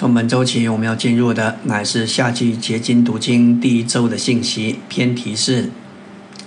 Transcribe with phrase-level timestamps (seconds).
[0.00, 4.76] 从本周起，我们要进入的乃是夏季结晶读经第一周的信息。
[4.88, 5.68] 偏题是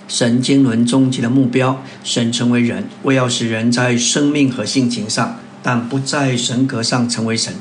[0.08, 7.53] 神经轮终极的目标：神成为人，为要使人在生命和性情上，但不在神格上成为神，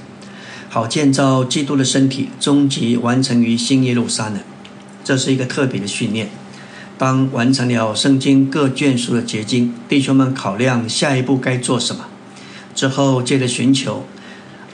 [0.71, 4.41] 好建造基督的身体，终极完成于新耶路撒冷。
[5.05, 6.31] 这是一个特别的训练。
[6.97, 12.07] 当完成了圣经各卷书的结晶，弟兄们考量下一步该做什么。
[12.75, 14.07] 之后，接着寻求。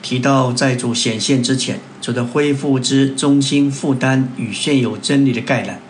[0.09, 5.83] 提到在主显现之前，主的恢复之中心负担与现有真理的概览，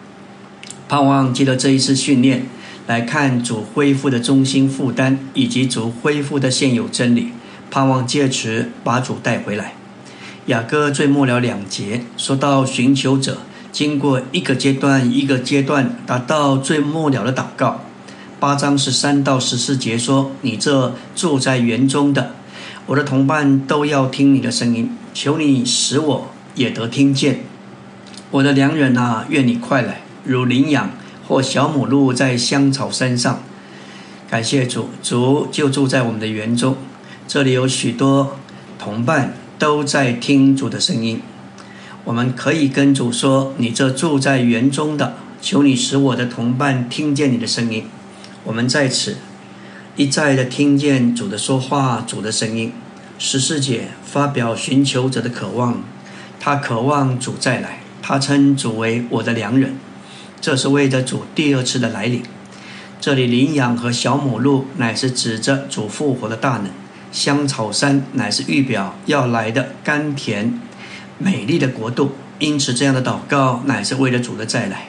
[0.89, 2.49] 盼望记得这一次训练
[2.89, 7.29] 来看主恢复的中心负担以及主恢复的现有真理，
[7.71, 9.75] 盼望借此把主带回来。
[10.47, 13.39] 雅各最末了两节说到寻求者
[13.71, 17.83] 经过一个阶段一个阶段达到最末了的祷告。
[18.41, 22.35] 八章十三到十四节说：“你这住在园中的。”
[22.89, 27.41] 我的同伴都要听你的声音，求你使我也得听见。
[28.31, 30.91] 我的良人啊，愿你快来，如羚羊
[31.27, 33.43] 或小母鹿在香草山上。
[34.31, 36.77] 感谢主，主就住在我们的园中。
[37.27, 38.39] 这里有许多
[38.79, 41.21] 同伴都在听主的声音。
[42.05, 47.85] 我们可以跟主说：“你这住在园中的，求你使我的同伴听见你的声音。”
[48.45, 49.19] 我们在此。
[49.99, 52.73] 一再的听见主的说话，主的声音。
[53.19, 55.83] 十四节发表寻求者的渴望，
[56.39, 59.75] 他渴望主再来，他称主为我的良人，
[60.41, 62.23] 这是为着主第二次的来临。
[63.01, 66.69] 这里羚羊和小母鹿乃是指着主复活的大能，
[67.11, 70.61] 香草山乃是预表要来的甘甜
[71.19, 72.13] 美丽的国度。
[72.39, 74.87] 因此，这样的祷告乃是为了主的再来。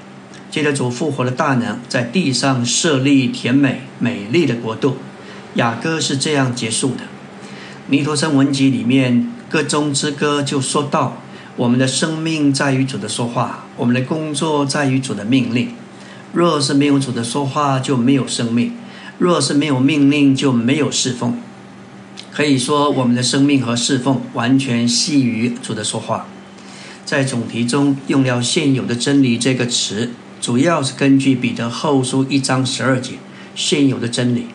[0.51, 4.97] 借着主复活的大能，在地上设立甜美美丽的国度。
[5.55, 7.03] 雅歌是这样结束的。
[7.87, 11.21] 尼陀生文集里面歌中之歌就说到：
[11.55, 15.71] 我们的生命在于主的说话，我们的工作在于主的命令。
[16.33, 18.71] 若是没有主的说话，就没有生命；
[19.17, 21.39] 若是没有命令，就没有侍奉。
[22.31, 26.27] 可以说，我们的生命和侍奉完全系于主的说话。
[27.03, 30.11] 在总题中用了“现有的真理”这个词。
[30.41, 33.15] 主要是根据彼得后书一章十二节
[33.55, 34.47] 现有的真理，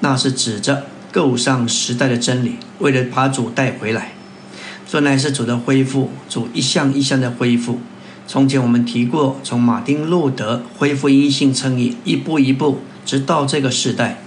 [0.00, 4.12] 那是指着构上时代的真理，为了把主带回来。
[4.86, 7.80] 这乃是主的恢复，主一项一项的恢复。
[8.26, 14.22] 从前我们提过，从马丁路德恢复阴性称义，一步一步，直到这个时代，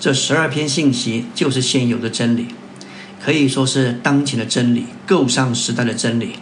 [0.00, 2.48] 这十二篇信息就是现有的真理，
[3.24, 6.32] 可以说是当前的真理，构上时代的真理，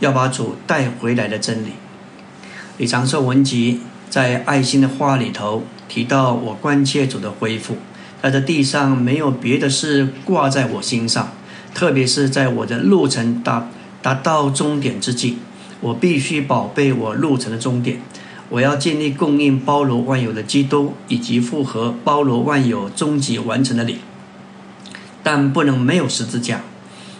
[0.00, 1.68] 要把主带回来的真理。
[2.82, 3.78] 李长寿文集
[4.10, 7.76] 在爱心的话里头提到，我关切主的恢复，
[8.20, 11.28] 在这地上没有别的事挂在我心上，
[11.72, 13.68] 特别是在我的路程达
[14.02, 15.38] 达到终点之际，
[15.80, 18.00] 我必须宝贝我路程的终点。
[18.48, 23.98] 我要尽力供应包罗万有的基督，以及复合包罗万有终极完成的礼，
[25.22, 26.62] 但不能没有十字架。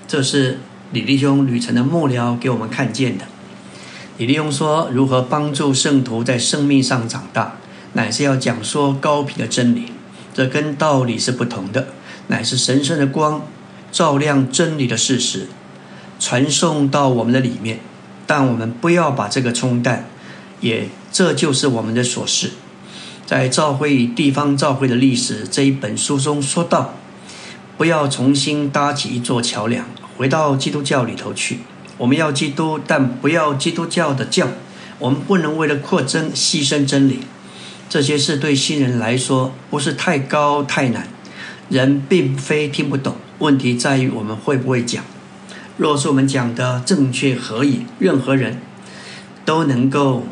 [0.09, 0.59] 这是
[0.91, 3.27] 李弟兄旅程的末了给我们看见的。
[4.23, 7.57] 李利用说：“如何帮助圣徒在生命上长大，
[7.95, 9.87] 乃是要讲说高频的真理。
[10.33, 11.89] 这跟道理是不同的，
[12.29, 13.45] 乃是神圣的光
[13.91, 15.49] 照亮真理的事实，
[16.21, 17.81] 传送到我们的里面。
[18.25, 20.09] 但我们不要把这个冲淡，
[20.61, 22.53] 也这就是我们的所事。
[23.27, 26.95] 在教会地方教会的历史这一本书中说道，
[27.77, 29.85] 不要重新搭起一座桥梁，
[30.17, 31.63] 回到基督教里头去。”
[31.99, 34.49] 我们要基督，但不要基督教的教。
[34.99, 37.21] 我们不能为了扩增牺牲真理。
[37.89, 41.09] 这些事对新人来说不是太高太难，
[41.69, 43.17] 人并非听不懂。
[43.39, 45.05] 问题在于我们会不会讲。
[45.77, 48.61] 若是我们讲的正确合宜，任何人
[49.45, 50.27] 都能够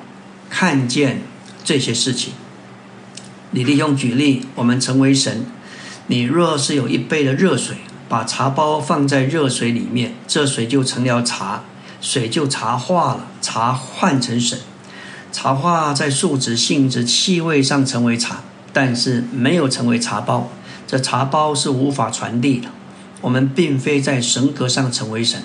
[0.48, 1.22] 看见
[1.65, 2.32] 这些事情。
[3.50, 5.44] 李弟兄举例，我们成为神。
[6.06, 7.77] 你若是有一杯的热水。
[8.10, 11.62] 把茶包放在热水里面，这水就成了茶，
[12.01, 14.59] 水就茶化了，茶换成水，
[15.30, 18.41] 茶化在数值、性质、气味上成为茶，
[18.72, 20.51] 但是没有成为茶包，
[20.89, 22.71] 这茶包是无法传递的。
[23.21, 25.45] 我们并非在神格上成为神，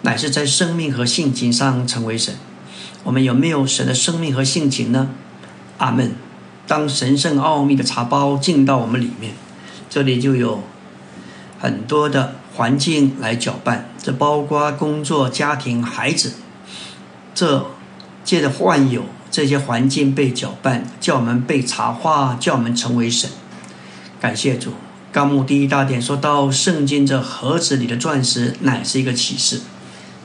[0.00, 2.36] 乃是在生命和性情上成为神。
[3.04, 5.10] 我们有没有神的生命和性情呢？
[5.76, 6.12] 阿门。
[6.66, 9.34] 当神圣奥秘的茶包进到我们里面，
[9.90, 10.62] 这里就有。
[11.58, 16.34] 很多的环境来搅拌，这包括工作、家庭、孩子，
[17.34, 17.66] 这
[18.24, 23.30] 借着患有这些环境被搅拌，叫我们被茶化，叫我们成为神。
[24.20, 24.72] 感谢主，
[25.12, 29.60] 纲目第一大点说到，圣经这盒子里的钻石乃是一个启示，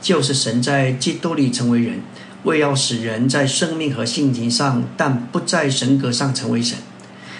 [0.00, 2.02] 就是神在基督里成为人，
[2.44, 6.78] 为要使人在生命和性情上，但不在神格上成为神，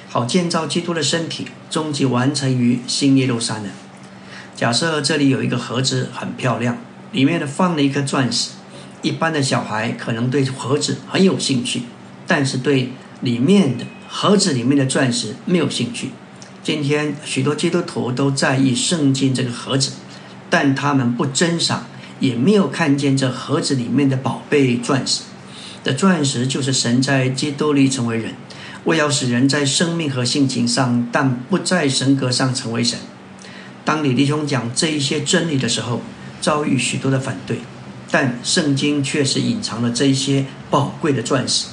[0.09, 3.67] 好建造基督的身体，终极完成于新耶路撒冷。
[4.63, 6.79] 假设这里有一个盒子，很漂亮，
[7.11, 8.51] 里面呢放了一颗钻石。
[9.03, 11.83] 一般的小孩可能对盒子很有兴趣，
[12.29, 12.93] 但是对
[13.23, 16.11] 里面的盒子里面的钻石没有兴趣。
[16.63, 19.95] 今天许多基督徒都在意圣经这个盒子，
[20.49, 21.87] 但他们不珍赏，
[22.21, 25.23] 也没有看见这盒子里面的宝贝钻石。
[25.83, 28.35] 的钻石就是神在基督里成为人，
[28.85, 33.01] 为要使人在生命和性情上，但不在神格上成为神。
[33.85, 36.01] 当李弟兄讲这一些真理的时候，
[36.41, 37.59] 遭遇许多的反对。
[38.11, 41.69] 但圣经确实隐藏了这一些宝贵的钻石。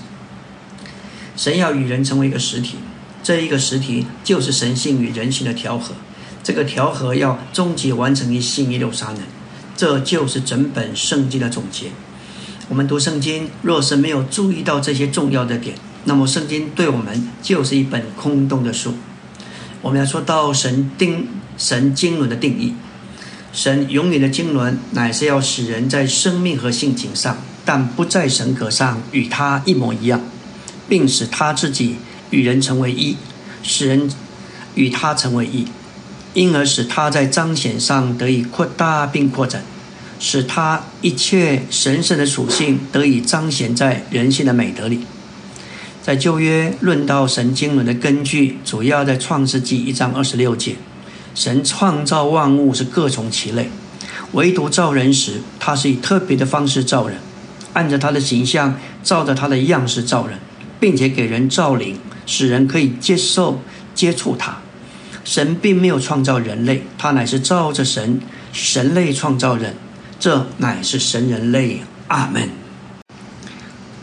[1.36, 2.78] 神要与人成为一个实体，
[3.22, 5.94] 这一个实体就是神性与人性的调和。
[6.42, 9.20] 这个调和要终极完成于新耶路撒冷，
[9.76, 11.88] 这就是整本圣经的总结。
[12.70, 18.94] 我们读圣经，若是没有注意到这些重要的点，那么圣经对我们就是一本空洞的书。
[19.82, 21.28] 我们要说到神定
[21.60, 22.74] 神经纶的定义。
[23.52, 30.22] 神永远的经纶，乃是要使人在生命和性情上，但不在神格上与他一模一样，
[30.88, 31.96] 并使他自己
[32.30, 33.18] 与人成为一，
[33.64, 34.10] 使人
[34.76, 35.66] 与他成为一，
[36.36, 39.64] 因而使他在彰显上得以扩大并扩展，
[40.20, 45.02] 使他一切神圣的属性得以彰显在人性的美德里。
[46.04, 50.76] 在旧约论到神经纶的根据，主要在创世纪一章二十六节。
[51.40, 53.70] 神创造万物是各从其类，
[54.34, 57.16] 唯独造人时，他是以特别的方式造人，
[57.72, 60.38] 按着他的形象，照着他的样式造人，
[60.82, 61.96] 并且给人造灵，
[62.26, 63.62] 使人可以接受
[63.96, 64.58] 接触他。
[65.24, 68.20] 神并没有创造人类，他乃是照着神
[68.52, 69.76] 神类创造人，
[70.20, 71.80] 这乃是神人类。
[72.10, 72.50] 阿门。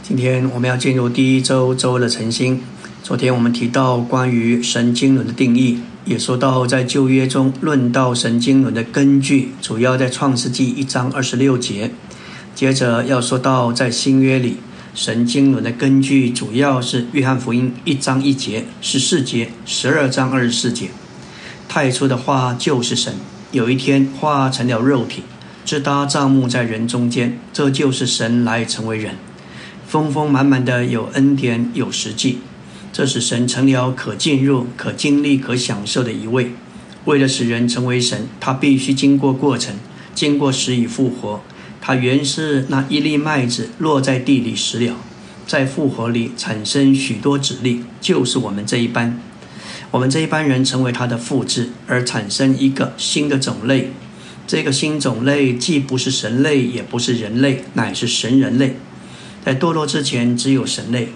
[0.03, 2.62] 今天我们要进入第一周周的晨星。
[3.03, 5.81] 昨天我们提到关于神经轮的定义。
[6.06, 11.91] 也说到，在旧约中论到神经轮的根据，主要在创世纪一章二十六节。
[12.55, 14.58] 接着要说到，在新约里，
[14.94, 20.91] 神经轮的根据主要是约翰福音一章一节、十四节、十二章二十四节。
[21.69, 23.14] 太初的话就是神，
[23.50, 25.25] 有一天化成了肉体，
[25.64, 29.17] 自搭帐幕在人中间，这就是神来成为人，
[29.88, 32.38] 丰丰满满的有恩典有实际。
[32.96, 36.52] 这是神成了可进入、可经历、可享受的一位。
[37.04, 39.75] 为了使人成为神，他必须经过过程，
[40.14, 41.43] 经过死与复活。
[41.78, 44.96] 他原是那一粒麦子落在地里死了，
[45.46, 49.20] 在复活里产生许多子粒，就是我们这一班。
[49.90, 53.90] 我们这一班人成为他的复制，而产生一个新的种类。
[54.46, 58.76] 这个新种类既不是神类，也不是人类，乃是神人类。
[59.44, 61.10] 在堕落之前，只有神类。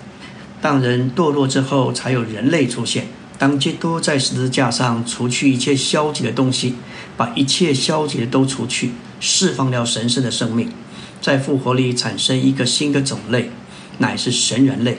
[0.60, 3.08] 当人堕落之后，才有人类出现。
[3.38, 6.74] 当基督在十字架上除去一切消极的东西，
[7.16, 10.70] 把一切消极的都除去，释放了神圣的生命，
[11.22, 13.50] 在复活里产生一个新的种类，
[13.96, 14.98] 乃是神人类。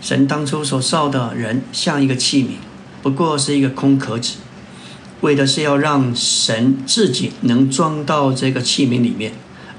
[0.00, 2.52] 神当初所造的人像一个器皿，
[3.02, 4.36] 不过是一个空壳子，
[5.20, 9.32] 为的是要让神自己能装到这个器皿里面。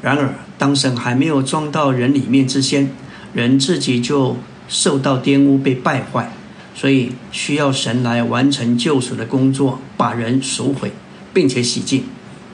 [0.03, 2.91] 然而，当神还没有装到人里面之前，
[3.34, 4.38] 人自己就。
[4.72, 6.32] 受到玷污被败坏，
[6.74, 10.94] 所以需要神来完成救赎的工作，把人赎回，
[11.34, 12.06] 并且洗净。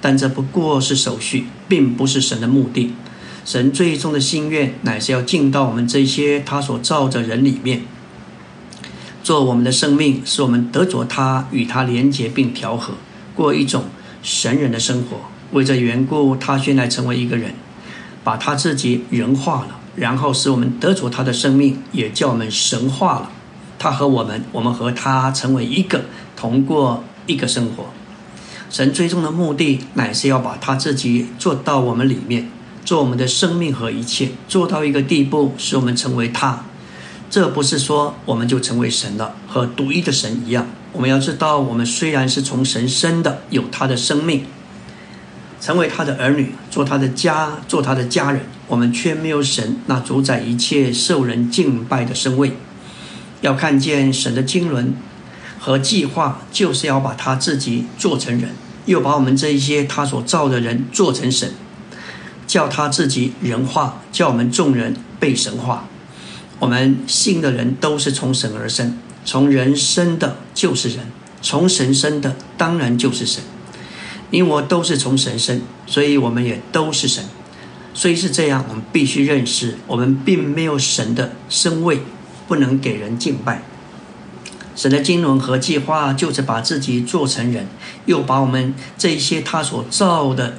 [0.02, 2.94] 但这不过是手续，并不是神的目的。
[3.46, 7.84] 神最终的心愿乃是要进到我们这些他所造的人里面，
[9.24, 12.96] 做我们的生命，使我们得着他，与他连结并调和，
[13.36, 13.86] 过一种
[14.24, 15.20] 神人的生活。
[15.52, 17.54] 为这缘故，他先来成为一个人，
[18.24, 19.80] 把他自己人化了。
[19.98, 23.32] 然后使我们得着他的生命，也叫我们神化了。
[23.80, 27.88] 他和我们，我们和他成为一个，同过一个生活。
[28.70, 32.50] 神最终的目的，乃是要把他自己做到我们里面，
[32.86, 36.64] 做我们的生命和一切，做到一个地步，使我们成为他。
[37.30, 40.68] 这不是说我们就成为神了，和独一的神一样。
[40.94, 44.46] 我们要知道，我们虽然是从神生的，有他的生命。
[45.60, 52.54] 成为他的儿女，做他的家，做他的家人，我们却没有神那主宰一切、受人敬拜的身位。
[53.42, 54.94] 要看见神的经纶
[55.60, 58.52] 和计划，就是要把他自己做成人，
[58.86, 61.52] 又把我们这一些他所造的人做成神，
[62.48, 65.88] 叫他自己人化，叫我们众人被神化。
[66.60, 71.06] 我们信的人都是从神而生，从人生的就是人，
[71.42, 73.44] 从神生的当然就是神。
[74.30, 77.24] 你我都是从神生，所以我们也都是神。
[77.94, 82.02] 虽是这样，我们必须认识，我们并没有神的身位，
[82.48, 83.64] 不能给人敬拜。
[84.76, 87.68] 神的经纶和计划就是把自己做成人，
[88.06, 90.58] 又把我们这一些他所造的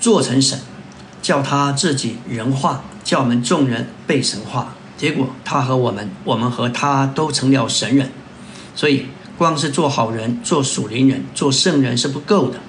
[0.00, 0.58] 做成神，
[1.22, 4.74] 叫他自己人化，叫我们众人被神化。
[4.96, 8.10] 结果他和我们，我们和他都成了神人。
[8.74, 9.06] 所以，
[9.36, 12.60] 光是做好人、做属灵人、做圣人是不够的，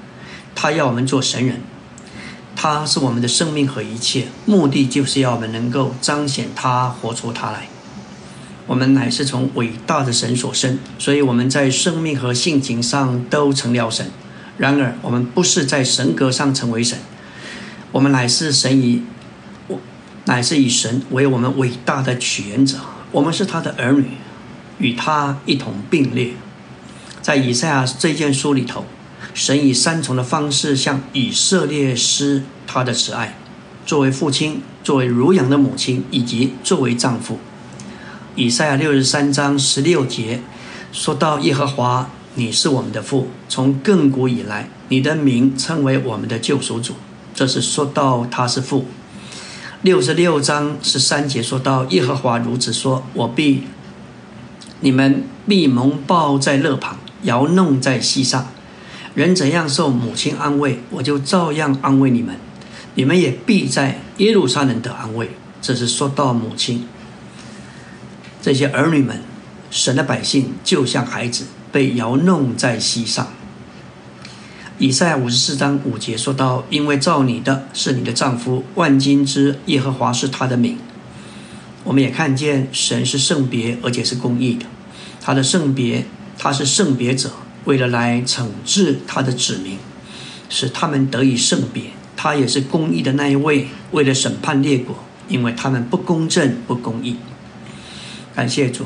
[0.56, 1.62] 他要我们做神人。
[2.56, 7.68] 他是我们的生命和一切，目的就是要我们能够彰显他、活出他来。
[8.66, 14.10] 我们乃是从伟大的神所生，所以我们在生命和性情上都成了神。
[14.58, 16.98] 然而，我们不是在神格上成为神，
[17.92, 19.04] 我们乃是神以
[19.68, 19.78] 我
[20.24, 22.78] 乃是以神为我们伟大的取源者。
[23.12, 24.06] 我们是他的儿女，
[24.80, 26.32] 与他一同并列。
[27.26, 28.86] 在以赛亚这件书里头，
[29.34, 33.36] 神以三重的方式向以色列施他的慈爱，
[33.84, 37.40] 作为父亲，作为乳养的母亲，以及作为丈夫。
[38.36, 40.42] 以赛亚六十三章十六节
[40.92, 46.94] 说到：“耶和华，你是我们的父，从亘古以来，你的名称为我们的救赎主。”
[47.34, 48.86] 这是说到他是父。
[49.82, 53.64] 六十六章十三节说到：“耶和华如此说，我必
[54.82, 58.48] 你们必蒙抱在肋旁，摇弄在膝上。
[59.14, 62.36] 人怎样受母亲安慰，我就照样安慰你们。
[62.96, 65.30] 你们也必在耶路撒冷得安慰。”
[65.62, 66.88] 这是说到母亲。
[68.42, 69.22] 这些儿女们，
[69.72, 73.28] 神的百姓就像孩子被摇弄在膝上。
[74.78, 80.78] 以赛五十四章五节说到：“因为造你的是你的丈夫，万金之耶和华是他的名。”
[81.86, 84.66] 我们也看见神是圣别，而且是公义的。
[85.22, 86.06] 他的圣别，
[86.38, 87.32] 他是圣别者，
[87.66, 89.78] 为了来惩治他的子民，
[90.50, 91.84] 使他们得以圣别。
[92.18, 97.18] 他也是公义的那一位，为了审判列国，因为他们不公正、不公义。
[98.34, 98.86] 感谢主，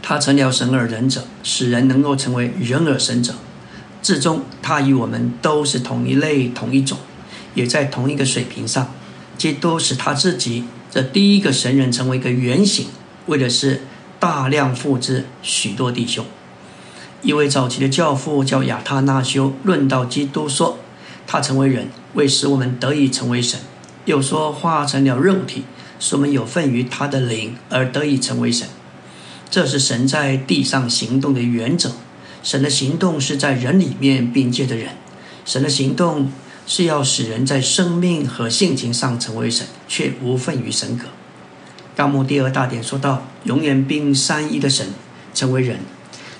[0.00, 3.34] 他成了神而人者，使人能够成为人而神者。
[4.00, 6.98] 至终，他与我们都是同一类、同一种，
[7.54, 8.92] 也在同一个水平上。
[9.38, 12.86] 基督使他自己这第一个神人成为一个原型，
[13.26, 13.82] 为的是
[14.22, 16.24] 大量复制许多弟兄。
[17.22, 20.78] 一位早期的教父叫亚他那修，论到基督说，
[21.26, 23.58] 他成为人，为使我们得以成为神，
[24.04, 25.64] 又说化成了肉体。
[25.98, 28.68] 使我们有份于他的灵而得以成为神，
[29.50, 31.90] 这是神在地上行动的原则。
[32.44, 34.90] 神的行动是在人里面并借的人，
[35.44, 36.30] 神的行动
[36.64, 41.06] 是要使人在生命和性情上成为神，却无份于神格。
[41.94, 44.88] 纲目第二大点说到，永远并三一的神
[45.34, 45.80] 成为人，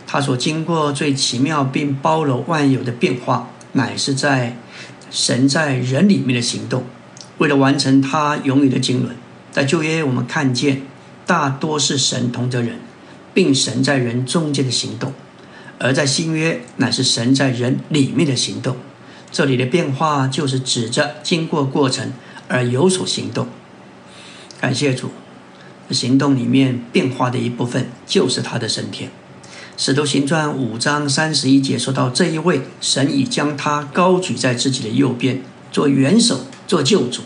[0.07, 4.57] 他所经过最奇妙并包容万有的变化，乃是在
[5.11, 6.85] 神在人里面的行动，
[7.39, 9.15] 为了完成他永远的经纶。
[9.51, 10.83] 在旧约，我们看见
[11.27, 12.79] 大多是神同着人，
[13.35, 15.11] 并神在人中间的行动；
[15.79, 18.77] 而在新约，乃是神在人里面的行动。
[19.31, 22.13] 这里的变化，就是指着经过过程
[22.49, 23.49] 而有所行动。
[24.59, 25.11] 感谢主，
[25.91, 29.11] 行动里面变化的一部分，就是他的升天。
[29.77, 37.23] 使徒行传五章三十一节说到：这一位神已将他高举在自己的右边，做元首，做救主。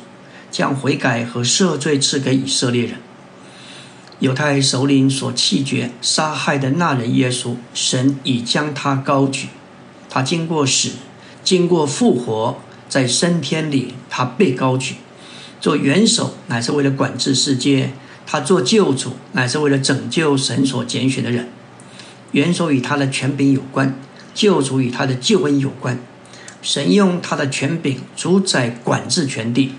[0.49, 2.95] 将悔改和赦罪赐给以色列人。
[4.21, 9.49] 犹太首领所弃绝、杀害的那人耶稣，神已将他高举。
[10.09, 10.93] 他经过死，
[11.45, 12.57] 经过复活，
[12.89, 14.95] 在升天里，他被高举。
[15.61, 17.93] 做元首乃是为了管制世界，
[18.27, 21.49] 他做救主乃是为了拯救神所拣选的人。
[22.33, 23.95] 元首与他的权柄有关，
[24.35, 25.99] 救主与他的救恩有关。
[26.61, 29.73] 神用他的权柄主宰管制全地。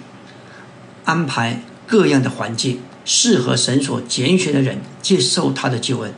[1.04, 6.14] 安排各样的环境，适合神所拣选的人接受他的救恩。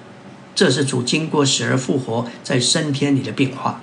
[0.53, 3.81] 这是主经过死而复活，在升天里的变化。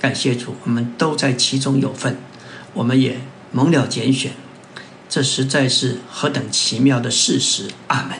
[0.00, 2.18] 感谢主，我们都在其中有份，
[2.72, 3.20] 我们也
[3.52, 4.32] 蒙了拣选。
[5.08, 7.70] 这实在是何等奇妙的事实！
[7.88, 8.18] 阿门。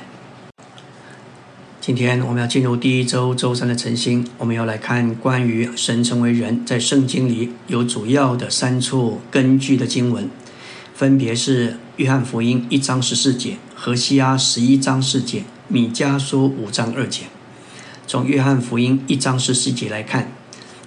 [1.81, 10.31] 今天我们要进入第一周周三的晨星，我们要来看关于神成为人在圣经里有主要的三处根据的经文。
[10.95, 17.25] 分别是《约翰福音》一章十四节，《何西阿》十一章四节，《米迦书》五章二节。
[18.07, 20.33] 从《约翰福音》一章十四节来看，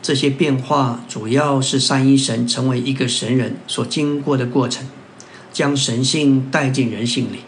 [0.01, 4.87] 这些变化主要是三一神成为一个神人所经过的过程，
[5.57, 7.39] 将神性带进人性里，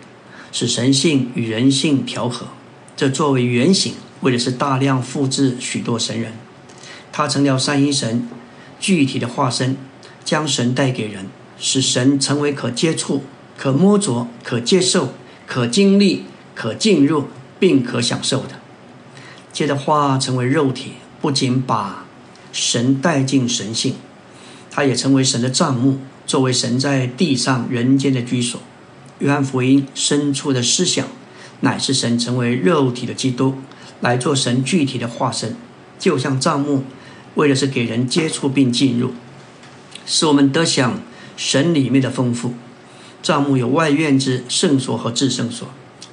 [0.51, 2.47] 使神性与人性调和。
[2.97, 6.33] 这作为原型，为的是大量复制许多神人。
[7.11, 8.27] 他成了三一神
[8.79, 9.77] 具体的化身，
[10.25, 11.27] 将神带给人，
[11.59, 13.21] 使神成为可接触、
[13.55, 15.13] 可摸着、可接受、
[15.45, 16.23] 可经历、
[16.55, 17.25] 可进入
[17.59, 18.59] 并可享受的。
[19.53, 22.07] 接着化成为肉体，不仅把
[22.51, 23.93] 神带进神性，
[24.71, 25.99] 他也成为神的帐幕，
[26.29, 28.61] 作为神在地上人间的居所。
[29.17, 31.07] 约翰福音深处的思想，
[31.61, 33.55] 乃是神成为肉体的基督，
[34.01, 35.55] 来做神具体的化身，
[35.97, 36.83] 就像帐幕，
[37.33, 39.13] 为的是给人接触并进入，
[40.05, 41.01] 使我们得享
[41.35, 42.53] 神里面的丰富。
[43.23, 45.67] 帐幕有外院之圣所和至圣所，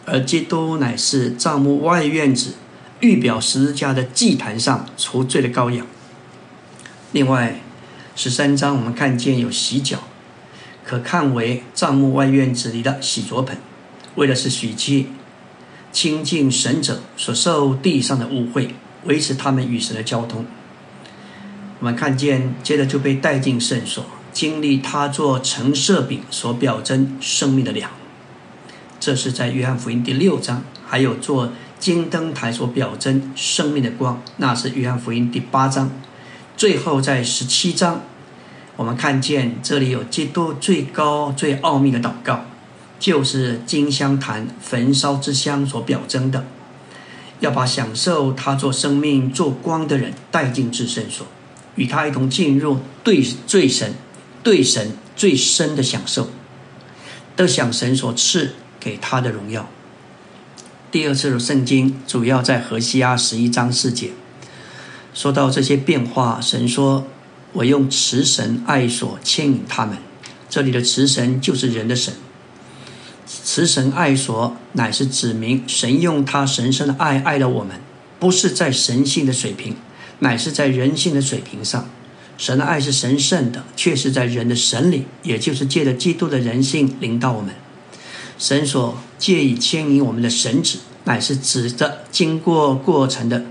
[0.06, 2.54] 而基督乃是帐幕外院子，
[3.00, 5.86] 预表十字架的祭坛上除罪的羔羊。
[7.12, 7.60] 另外，
[8.16, 9.98] 十三章我们看见有洗脚。
[10.82, 13.58] 可看为帐幕外院子里的洗濯盆，
[14.14, 15.08] 为的是洗去
[15.92, 18.70] 亲近神者所受地上的污秽，
[19.04, 20.46] 维持他们与神的交通。
[21.80, 27.90] 我们看见，接着就被带进圣所，经历他做橙色饼所表征生命的粮。
[28.98, 35.90] 这是在约翰福音第六章；还有做金灯台所表征生命的光，那是约翰福音第八章。
[36.56, 38.02] 最后在十七章。
[38.76, 42.44] 我们看见这里有基督最高最奥秘的祷告，
[42.98, 46.44] 就是金香坛焚烧之香所表征的，
[47.40, 51.26] 要把享受他做生命做光的人带进至圣所，
[51.76, 53.94] 与他一同进入对最神
[54.42, 56.28] 对神最深的享受，
[57.34, 59.68] 得享神所赐给他的荣耀。
[60.90, 64.10] 第二次的圣经主要在何西阿十一章四节，
[65.16, 67.04] 说到这些变化，神说。
[67.52, 69.96] 我用慈神爱所牵引他们，
[70.50, 72.12] 这里的慈神就是人的神。
[73.26, 77.80] 慈神爱所乃是指明神用他神圣的爱爱了我们，
[78.20, 79.74] 不是在神性的水平，
[80.18, 81.88] 乃是在人性的水平上。
[82.36, 87.54] 神的爱是神圣的，却是在人的神里，也就是借着基督的人性领导我们。
[88.38, 93.46] 神所借以牵引我们的神旨，乃是指着经过过程的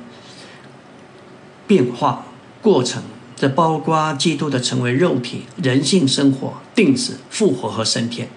[1.68, 2.26] 变化
[2.62, 3.04] 过程。
[3.38, 8.30] 这包括基督的成为肉体、人性生活、定死、复活和升天。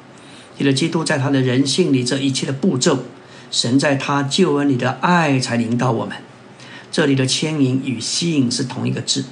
[0.56, 2.98] 你的基督在他的人性里这一切的步骤，
[3.48, 6.16] 神在他救恩里的爱才领导我们。
[6.90, 9.24] 这里的牵引与吸引是同一个字。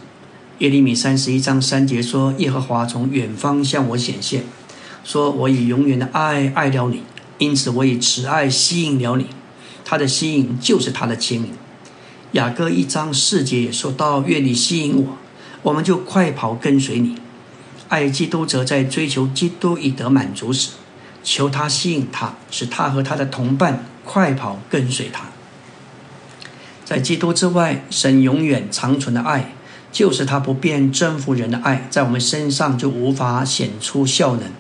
[0.59, 4.45] 耶利米三十一章三节说：“耶和华从远方向我显现，
[5.03, 7.03] 说我以永远的爱爱了你，
[7.39, 9.27] 因此我以慈爱吸引了你。
[9.85, 11.49] 他的吸引就是他的牵引。”
[12.37, 15.17] 雅各一章四节也说到：“愿你吸引我。”
[15.63, 17.17] 我们就快跑跟随你，
[17.89, 20.73] 爱基督则在追求基督以得满足时，
[21.25, 25.25] 求他吸引他，使他和他的同伴快跑跟随他。
[26.85, 29.55] 在基督之外，神永远长存的爱，
[29.91, 34.51] 就是他不变征服人的爱，在我们身上就无法显出效能。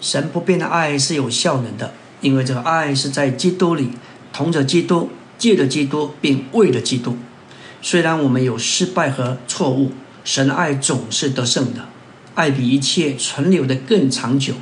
[0.00, 3.92] 神不变的爱是有效能的，因为这个爱是在基督里，
[4.32, 7.16] 同着基督，借着基督，并为了基督。
[7.80, 9.92] 虽然我们有失败和错误。
[10.24, 11.88] 神的爱总是得胜的，
[12.34, 14.52] 爱比一切存留的更长久，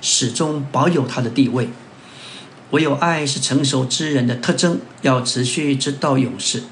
[0.00, 1.68] 始终保有它的地位。
[2.72, 6.64] 唯有爱是成熟之人的特征，要持续直到永世。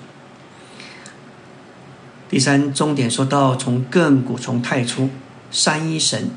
[2.28, 5.10] 第三重点说到，从亘古从太初，
[5.52, 6.30] 三一神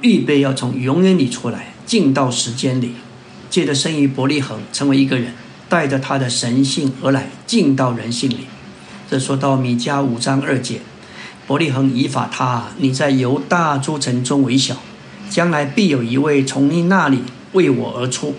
[0.00, 2.94] 预备要从永远里出来，进到时间里，
[3.50, 5.32] 借着生于伯利恒，成为一个人，
[5.68, 8.46] 带着他的神性而来，进到人性里。
[9.10, 10.80] 这说到米迦五章二节。
[11.46, 14.76] 伯利恒以法他，你在犹大诸城中为小，
[15.30, 18.34] 将来必有一位从你那里为我而出，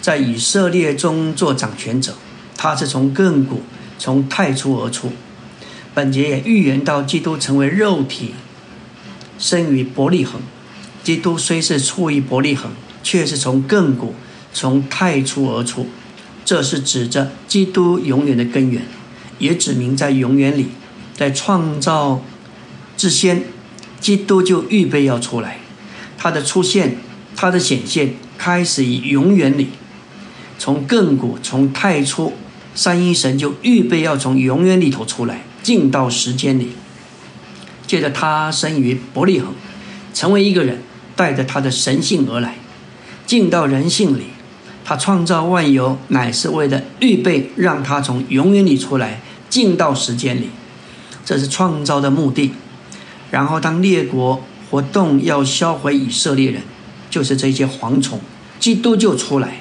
[0.00, 2.14] 在以色列中做掌权者。
[2.56, 3.62] 他是从亘古、
[3.98, 5.12] 从太初而出。
[5.92, 8.34] 本节也预言到基督成为肉体，
[9.38, 10.40] 生于伯利恒。
[11.02, 12.70] 基督虽是出于伯利恒，
[13.02, 14.14] 却是从亘古、
[14.52, 15.88] 从太初而出。
[16.44, 18.82] 这是指着基督永远的根源，
[19.38, 20.68] 也指明在永远里，
[21.16, 22.22] 在创造。
[22.94, 23.44] 之先，
[24.00, 25.58] 基督就预备要出来，
[26.18, 26.98] 他的出现，
[27.34, 29.68] 他的显现，开始于永远里，
[30.58, 32.34] 从亘古，从太初，
[32.74, 36.72] 三一神就预备要从永远里头出来，进到时间里。
[37.86, 39.52] 借着他生于伯利恒，
[40.14, 40.82] 成为一个人，
[41.16, 42.56] 带着他的神性而来，
[43.26, 44.24] 进到人性里。
[44.84, 50.50] 他创造万有，乃是为了预备让他从永远里出来，进到时间里。
[51.24, 52.52] 这是创造的目的。
[53.30, 56.62] 然后，当列国活动要销毁以色列人，
[57.08, 58.20] 就是这些蝗虫，
[58.58, 59.58] 基督就出来。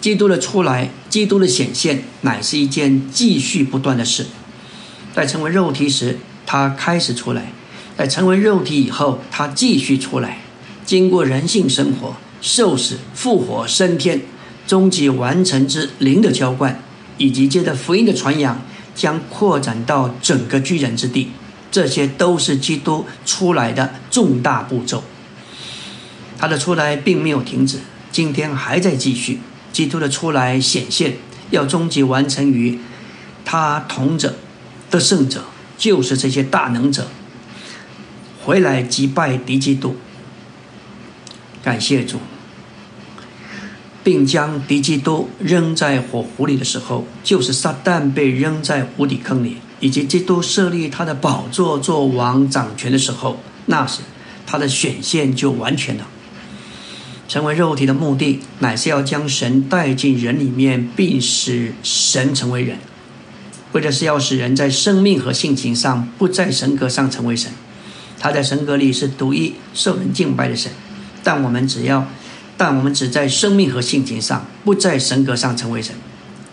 [0.00, 4.26] 基督的出来，基督的显现，乃是一件继续不断的事。
[5.14, 7.50] 在成为肉体时，他开始出来，
[7.96, 10.42] 在成为肉体以后，他继续出来，
[10.84, 14.20] 经过人性生活、受死、复活、升天，
[14.66, 16.82] 终极完成之灵的浇灌，
[17.18, 18.60] 以及接着福音的传扬，
[18.94, 21.30] 将扩展到整个巨人之地。
[21.70, 25.04] 这些都是基督出来的重大步骤。
[26.38, 27.78] 他的出来并没有停止，
[28.10, 29.40] 今天还在继续。
[29.72, 31.18] 基督的出来显现，
[31.50, 32.78] 要终极完成于
[33.44, 34.36] 他同者
[34.90, 35.44] 的圣者，
[35.76, 37.08] 就是这些大能者
[38.42, 39.96] 回来击败敌基督。
[41.62, 42.20] 感谢主，
[44.06, 49.56] 并将敌基督扔在火湖里的时候，就是撒旦被扔在无底坑里。
[49.80, 54.02] 以及基督设立他的宝座做王掌权的时候，那时
[54.46, 56.06] 他的选线就完全了。
[57.26, 62.78] 成为肉体的目的，乃是要将神带进人里面，并使神成为人，
[63.72, 67.50] 为的是要使人在生命和性情上不在神格上成为神。
[68.20, 70.70] 他在神格里是独一受人敬拜的神，
[71.24, 72.06] 但我们只要，
[72.56, 75.94] 但我们只在生命和性情上不在神格上成为神。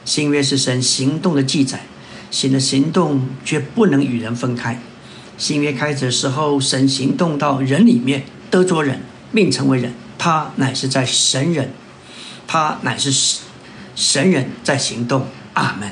[0.06, 1.86] 新约是神行动的记载。
[2.32, 4.82] 神的行动却不能与人分开。
[5.38, 9.94] 新约开始的时候，神行动到人里面，得着人，并成为人。
[10.18, 11.72] 他乃是在神人，
[12.48, 13.40] 他乃是
[13.96, 15.28] 神人在行动。
[15.54, 15.92] 阿门。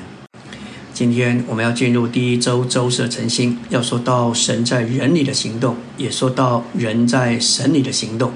[0.95, 8.31] 今天我们要进入第一周周色晨星，要说到神在人里的行动，也说到人在神里的行动，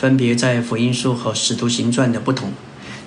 [0.00, 2.54] 分别在福音书和使徒行传的不同。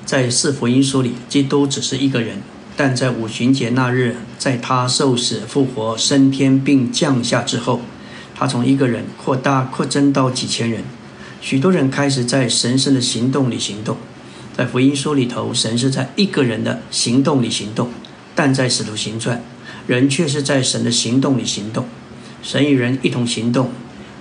[0.05, 2.37] 在四福音书里，基督只是一个人。
[2.77, 7.81] 但在五旬节那日，在他受死、复活、升天并降下之后，
[8.35, 10.83] 他从一个人扩大、扩增到几千人。
[11.41, 13.97] 许多人开始在神圣的行动里行动。
[14.55, 17.87] 在福音书里头，神是在一个人的行动里行动；
[18.35, 19.43] 但在使徒行传，
[19.87, 21.87] 人却是在神的行动里行动。
[22.43, 23.71] 神与人一同行动。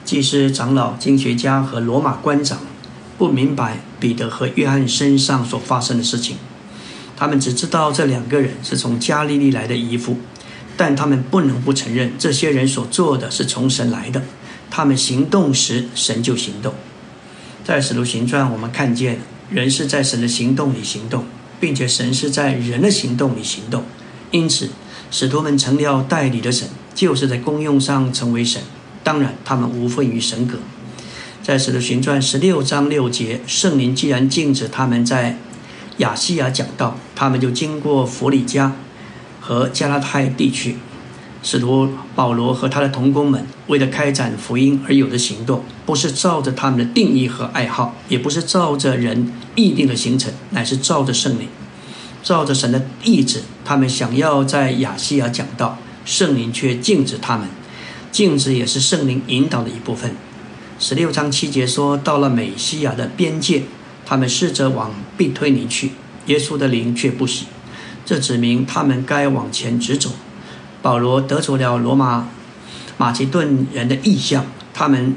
[0.04, 2.58] 祭司、长老、经学家和罗马官长
[3.16, 6.36] 不明白彼得和约翰身上所发生的事情。
[7.16, 10.18] 他们只知道这两个人是从加利利来的姨父，
[10.76, 14.22] 但他们不能不承认这些人所做的是从神来的。
[14.70, 16.74] 他们行动时，神就行动。
[17.62, 21.24] 在使徒行传，我们看见人是在神的行动里行动，
[21.60, 23.84] 并且神是在人的行动里行动。
[24.32, 24.70] 因此，
[25.10, 28.62] 使徒们成了代理的神，就是在功用上成为神。
[29.04, 30.58] 当然，他们无份于神格。
[31.42, 35.38] 在使徒行传十六章六节，圣灵既然禁止他们在。
[35.98, 38.72] 亚细亚讲道，他们就经过弗里加
[39.40, 40.76] 和加拉太地区。
[41.42, 51.46] 使徒保罗和他的同工们为了开展福音而有的行动，不是照着他们的定义和爱好，也不是照着人议定的行程，乃是照着圣灵，
[52.22, 53.42] 照着神的意志。
[53.62, 57.46] 他们想要在亚细亚讲道，圣灵却禁止他们。
[58.12, 60.14] 禁止也是圣灵引导的一部分。
[60.79, 63.64] 十六章七节说，到了美西亚的边界。
[64.05, 65.92] 他们试着往必推尼去，
[66.27, 67.46] 耶稣的灵却不喜，
[68.05, 70.11] 这指明他们该往前直走。
[70.83, 72.29] 保罗得着了罗马
[72.98, 74.44] 马其顿人的意向，
[74.75, 75.14] 他们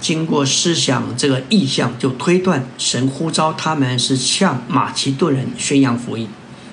[0.00, 6.26] 经过思想这个意向，就推断神呼召他们是向马其顿人宣扬福音。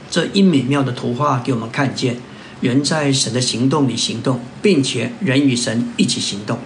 [0.09, 2.17] 这一美妙的图画给我们看见，
[2.61, 6.59] 人在神的行动里行动，并且人与神一起行动。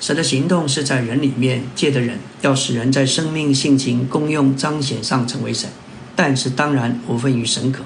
[0.00, 5.70] 神的行动是在人里面借的人，要使人在生命、性情、功用彰显上成为神。
[6.14, 7.82] 但是当然无分于神可，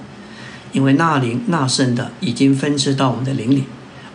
[0.73, 3.65] 因为那灵那圣的已经分支到我们的灵里，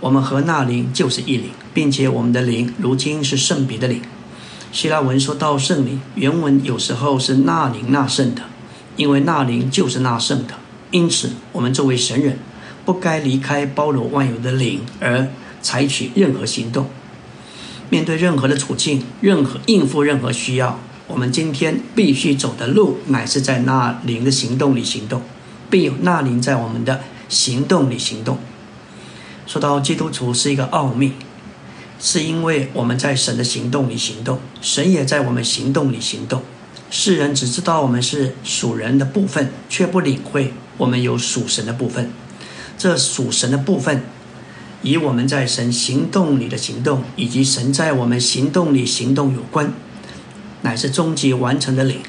[0.02, 4.02] 我们和那灵就是一灵，并且我们的灵如今是圣彼的灵。
[4.72, 8.42] 希腊文说到圣灵，原文有时候是那灵那圣的，
[8.98, 10.56] 因为那灵就是那圣的。
[10.94, 12.38] 因此，我们作为神人，
[12.86, 15.28] 不该离开包罗万有的灵而
[15.60, 16.88] 采取任何行动。
[17.90, 25.24] 面对任何的处境，任何应付任何需要，我们今天必须走的路，乃是在那灵的行动里行动，
[25.72, 28.38] 并有那灵在我们的行动里行动。
[29.48, 31.14] 说到基督徒是一个奥秘，
[32.00, 36.44] 是因为我们在神的行动里行动，神也在我们行动里行动。
[36.92, 42.12] 世人只知道我们是属人的部分，却不领会我们有属神的部分。
[42.78, 44.04] 这属神的部分。
[44.82, 49.72] 以我们在神行动里的行动，以及神在我们行动里行动有关，
[50.64, 52.00] 乃是终极完成的灵。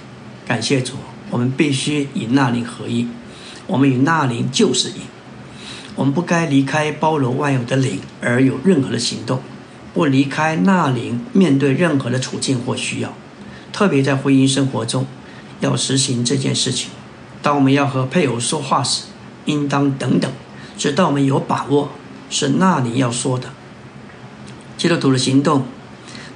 [0.44, 0.94] 感谢主，
[1.30, 3.06] 我们必须与那灵合一。
[3.68, 5.02] 我们与那灵就是一。
[5.94, 9.40] 我们不该离开包罗万有的灵而有任何的行动，
[9.94, 13.14] 不离开那灵面对任何的处境或需要。
[13.72, 15.06] 特别在婚姻生活中，
[15.60, 16.90] 要实行这件事情。
[17.44, 19.04] 当我们要和配偶说话时，
[19.44, 20.32] 应当等等，
[20.78, 21.90] 直到我们有把握。
[22.30, 23.50] 是那里要说的。
[24.76, 25.66] 基督徒的行动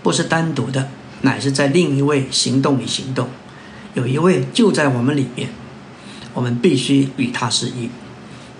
[0.02, 0.90] 不是单独的，
[1.22, 3.28] 乃是在另一位行动里行动。
[3.94, 5.48] 有一位就在我们里面，
[6.34, 7.88] 我们必须与他是一。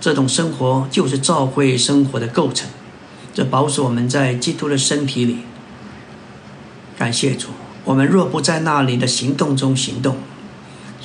[0.00, 2.68] 这种生活就是教会生活的构成，
[3.34, 5.40] 这保守我们在基督的身体里。
[6.96, 7.48] 感谢主，
[7.84, 10.16] 我们若不在那里的行动中行动，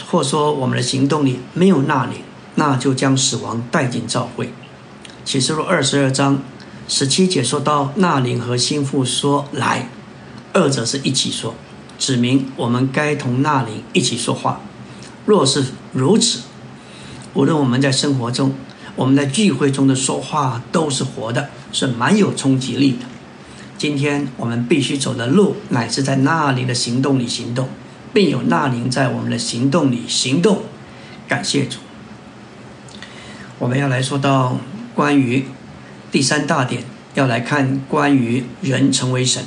[0.10, 2.17] 或说我们的行动里没有那里，
[2.56, 4.53] 那就将死亡带进教会。
[5.23, 6.41] 启示录二十二章
[6.88, 9.89] 十七节说到，那灵和心腹说来，
[10.51, 11.56] 二者是一起说，
[11.97, 14.62] 指明我们该同那灵一起说话。
[15.25, 16.41] 若是如此，
[17.34, 18.53] 无论我们在生活中，
[18.95, 23.06] 我们在聚会中的说话都是活的，是蛮有冲击力的。
[23.77, 27.69] 今天我们必须走的路，乃是在那里的行动里行动，
[28.13, 30.63] 并有纳灵在我们的行动里行动。
[31.28, 31.80] 感谢主。
[33.60, 34.60] 我们要来说到。
[34.95, 35.45] 关于
[36.12, 36.84] 第三大点，
[37.15, 39.43] 要来看关于人成为神。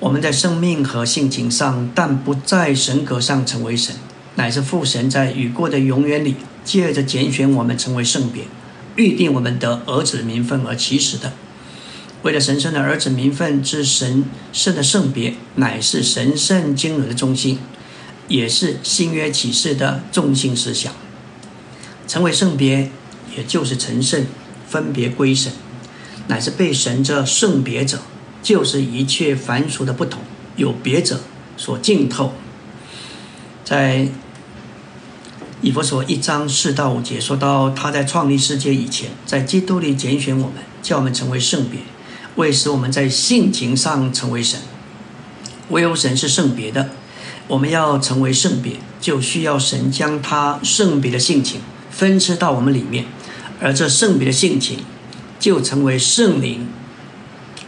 [0.00, 3.94] 我们在生命和性情上，但不在神格上成为神，
[4.34, 8.46] 乃是父神在雨过的永远里，借着拣选我们成为圣别，
[8.96, 11.32] 预定我们得儿子的名分而起始的。
[12.22, 17.60] 为了神圣的儿子名分之神圣的圣别，乃是神圣经纶的中心，
[18.28, 20.92] 也是新约启示的中心思想。
[22.06, 22.90] 成为圣别，
[23.36, 24.26] 也就是成圣。
[24.68, 25.52] 分别归神，
[26.26, 28.00] 乃是被神这圣别者，
[28.42, 30.20] 就是一切凡俗的不同
[30.56, 31.20] 有别者
[31.56, 32.32] 所浸透。
[33.64, 34.08] 在
[35.62, 41.78] 以弗所一章四到五节说到，他在创立世界以前，在基督里拣选我们，叫我们成为圣别，
[42.34, 44.58] 为使我们在性情上成为神。
[45.68, 46.90] 唯有神是圣别的，
[47.48, 53.04] 我们要成为圣别，就需要神将他圣别的性情分赐到我们里面。
[53.60, 54.80] 而这圣别的性情，
[55.38, 56.68] 就成为圣灵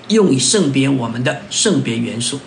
[0.08, 2.40] 用以圣别我们的圣别元素。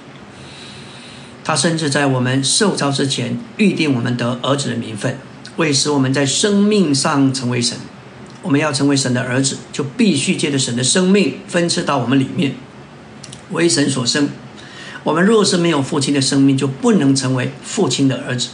[1.43, 5.17] 他甚至在我们受造之前，预定我们得儿子的名分，
[5.55, 7.77] 为使我们在生命上成为神。
[8.43, 12.55] 我们要成为神的儿子，就必须借着神的生命分赐到我们里面，
[13.51, 14.29] 为神所生。
[15.03, 18.49] 我们若是没有父亲的生命，就不能成为父亲的儿子。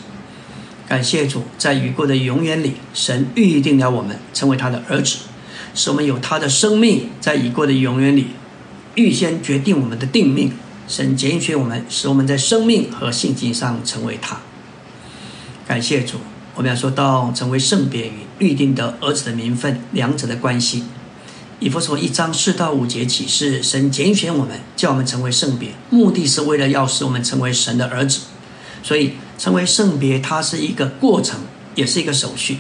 [0.88, 5.18] 感谢主，在雨过的永远里，神预定了我们成为他的儿子，
[5.76, 7.10] 使我们有他的生命。
[7.20, 8.28] 在已过的永远里，
[8.96, 10.54] 预先决定我们的定命。
[10.88, 14.40] 神拣选我们，使我们在生命和性情上成为他。
[15.68, 16.16] 感谢主，
[16.56, 20.86] 我们要说到成为圣别与预定的儿子的名分两者的关系。
[21.60, 28.22] 以弗所一章四到五节启示，神拣选我们，叫我们成为圣别，目的是为了要使我们成为神的儿子。
[28.84, 29.14] 所以。
[29.40, 31.42] 成为圣别，它是一个过程，
[31.76, 32.56] 也是一个手续；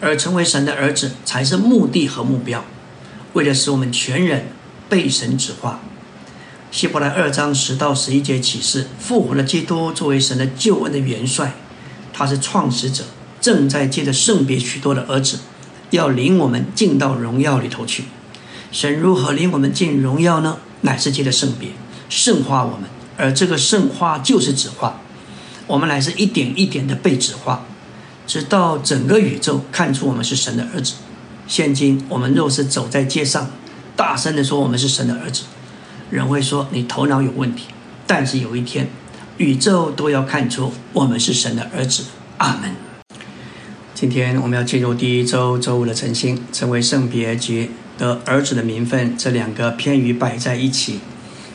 [0.00, 2.64] 而成为神的儿子，才是目的和目标。
[3.34, 4.46] 为了使我们全人
[4.88, 5.82] 被神指化，
[6.70, 11.52] 希伯来二章十到十一节启示，复活的基督作为神的救恩的元帅，
[12.10, 13.04] 他是创始者，
[13.38, 15.40] 正在借着圣别许多的儿子，
[15.90, 18.04] 要领我们进到荣耀里头去。
[18.74, 20.58] 神如何领我们进荣耀呢？
[20.80, 21.68] 乃是借着圣别
[22.08, 25.00] 圣化我们，而这个圣化就是指化。
[25.68, 27.64] 我们乃是一点一点的被指化，
[28.26, 30.94] 直到整个宇宙看出我们是神的儿子。
[31.46, 33.48] 现今我们若是走在街上，
[33.94, 35.44] 大声的说我们是神的儿子，
[36.10, 37.66] 人会说你头脑有问题。
[38.08, 38.88] 但是有一天，
[39.36, 42.06] 宇宙都要看出我们是神的儿子。
[42.38, 42.74] 阿门。
[43.94, 51.00] 今天我们要进入第一周周五的晨星，成为圣别节得儿子的名分，这两个偏语摆在一起，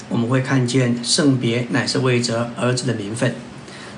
[0.10, 3.36] 我们会看见圣别乃是为着儿子的名分。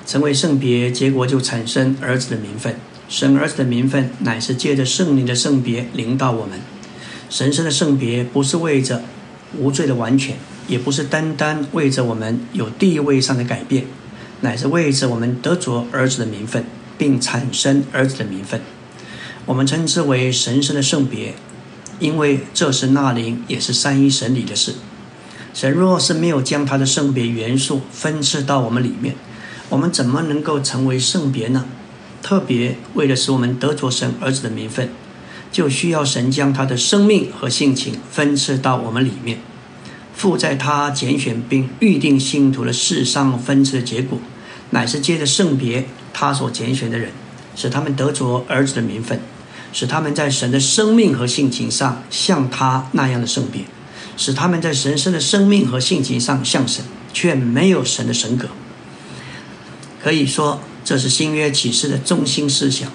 [0.04, 2.74] 成为圣别，结果就产生儿子的名分。
[3.08, 6.58] 神儿子的名分，乃是借着圣灵的圣别领导我们。
[7.30, 9.02] 神圣的圣别，不是为着
[9.56, 13.84] 无罪的完全，也不是单单为着我们有地位上的改变，
[14.40, 16.64] 乃是为着我们得着儿子的名分，
[16.98, 18.60] 并产生儿子的名分。
[19.46, 21.34] 我们称之为神圣的圣别，
[22.02, 24.74] 因为这是那灵，也是三一神里的事。
[25.54, 29.14] 神若是没有将他的圣别元素分赐到我们里面，
[29.68, 31.64] 我们怎么能够成为圣别呢？
[32.20, 34.88] 特别为了使我们得着神儿子的名分，
[35.52, 39.38] 就需要神将他的生命和性情分赐到我们里面。
[40.12, 44.18] 附在他拣选并预定信徒的世上分赐的结果，
[44.70, 47.10] 乃是借着圣别他所拣选的人，
[47.54, 49.20] 使他们得着儿子的名分，
[49.72, 53.62] 使他们在神的生命和性情上像他那样的圣别，
[54.16, 58.48] 使他们在神圣的生命和性情上像神，却没有神的神格。
[60.02, 62.90] 可以说，这是新约启示的中心思想。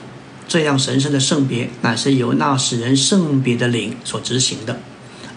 [0.48, 4.80] 这样神圣的圣别，乃是由那使人圣别的灵所执行的。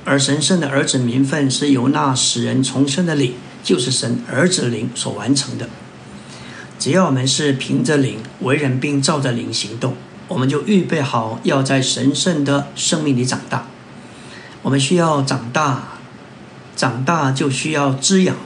[0.05, 5.69] 而神圣的儿子名分是由那使人重生的灵，就是神儿子灵所完成的。
[6.79, 9.97] 只要我们是凭着灵为人，并照着灵行动，
[10.31, 13.67] 我们就预备好要在神圣的生命里长大。
[14.63, 15.99] 我们需要长大，
[16.77, 18.37] 长大就需要滋养，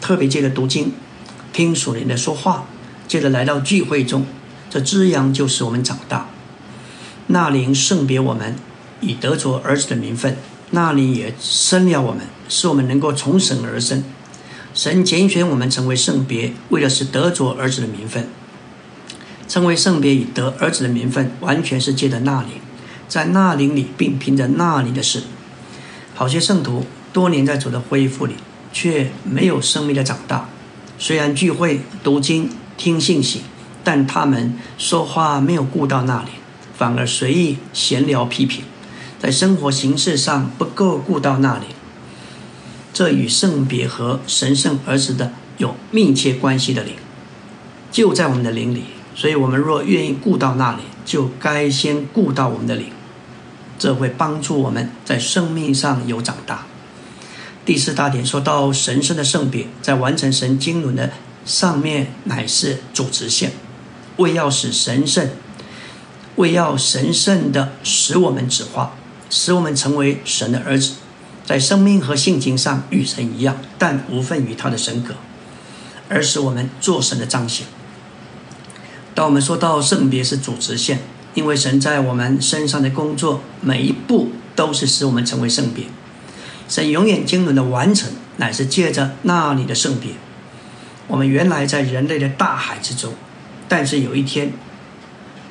[0.00, 0.94] 特别借着读经、
[1.52, 2.64] 听属灵的说话，
[3.06, 4.24] 接着来到聚会中，
[4.70, 6.30] 这滋养就使我们长大。
[7.26, 8.56] 那灵圣别我们，
[9.02, 10.36] 以得着儿子的名分；
[10.70, 14.02] 那灵也生了我们，使我们能够从神而生。
[14.72, 18.26] 神拣选我们成为圣别，为的是得着儿子的名分。
[19.48, 22.50] 成为圣别与得儿子的名分，完全是借着那灵，
[23.08, 25.22] 在那灵里，并凭着那灵的事。
[26.14, 28.34] 好些圣徒多年在主的恢复里，
[28.72, 30.48] 却没有生命的长大。
[30.98, 33.42] 虽然聚会、读经、听信息，
[33.84, 36.30] 但他们说话没有顾到那里，
[36.76, 38.64] 反而随意闲聊批评，
[39.20, 41.66] 在生活形式上不够顾到那里。
[42.92, 46.94] 这与圣别和神圣儿子的有密切关系的灵，
[47.92, 48.95] 就在我们的灵里。
[49.16, 52.90] 所以，我们若愿意顾到那里，就该先顾到我们的灵，
[53.78, 56.66] 这会帮助我们在生命上有长大。
[57.64, 61.12] 第四大点说到神圣的圣别，在完成神经纶的
[61.46, 63.52] 上面乃是主直线，
[64.18, 65.30] 为要使神圣，
[66.36, 68.94] 为要神圣的使我们指化，
[69.30, 70.96] 使我们成为神的儿子。
[71.46, 75.14] 在生命和性情上与神一样，但无份于他的神格，
[76.10, 77.66] 而使我们做神的彰显。
[79.16, 81.00] 当我们说到圣别是主直线，
[81.32, 85.86] 因为神在我们身上的工作每一步都是使我们成为圣别。
[86.68, 90.10] 神永远经纶的完成，乃是借着那里的圣别。
[91.06, 93.14] 我们原来在人类的大海之中，
[93.66, 94.52] 但是有一天，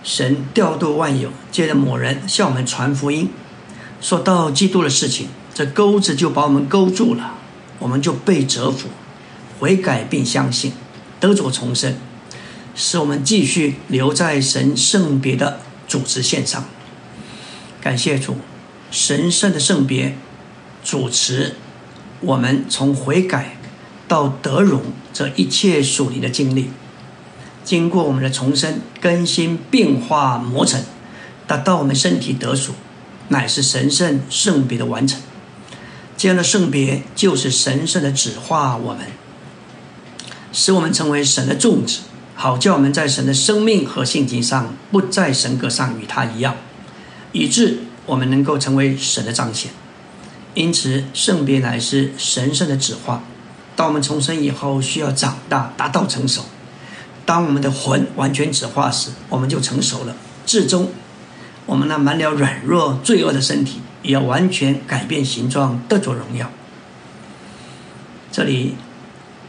[0.04, 3.32] 神调度万有，借着某人向我们传福音，
[4.00, 5.30] 说到基督的事情。
[5.56, 7.34] 这钩子就把我们勾住了，
[7.80, 8.90] 我们就被折服，
[9.60, 10.74] 悔改并相信，
[11.20, 11.96] 得着重生，
[12.76, 16.66] 使我们继续留在神圣别的主持线上。
[17.82, 18.38] 感谢主，
[18.92, 20.18] 神圣的圣别
[20.84, 21.56] 主持
[22.20, 23.58] 我们从悔改
[24.08, 24.82] 到得荣
[25.14, 26.70] 这一切属灵的经历，
[27.64, 30.84] 经过我们的重生、更新、变化、磨成，
[31.48, 32.74] 达到我们身体得属，
[33.30, 35.22] 乃是神圣圣别的完成。
[36.18, 39.08] 这样的圣别就是神圣的指化我们，
[40.52, 42.00] 使我们成为神的种子，
[42.36, 46.56] 好叫我们在神的生命和性情上不在神格上与他一样，
[47.32, 49.72] 以致我们能够成为神的彰显。
[50.54, 53.24] 因此，圣别乃是神圣的指化。
[53.76, 56.44] 当我们重生以后，需要长大，达到成熟。
[57.26, 60.16] 当我们的魂完全指化时，我们就成熟了。
[60.46, 60.92] 至终，
[61.66, 63.82] 我们那满了软弱罪恶的身体。
[64.04, 66.52] 也要完全改变形状，得着荣耀。
[68.32, 68.76] 这里